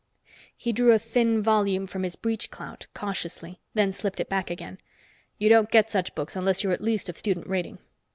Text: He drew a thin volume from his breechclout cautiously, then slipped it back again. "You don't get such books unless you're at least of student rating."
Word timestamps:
He 0.57 0.71
drew 0.71 0.93
a 0.93 0.97
thin 0.97 1.43
volume 1.43 1.85
from 1.85 2.01
his 2.01 2.15
breechclout 2.15 2.87
cautiously, 2.95 3.59
then 3.75 3.93
slipped 3.93 4.19
it 4.19 4.29
back 4.29 4.49
again. 4.49 4.79
"You 5.37 5.47
don't 5.47 5.69
get 5.69 5.91
such 5.91 6.15
books 6.15 6.35
unless 6.35 6.63
you're 6.63 6.73
at 6.73 6.81
least 6.81 7.07
of 7.07 7.19
student 7.19 7.45
rating." 7.45 7.77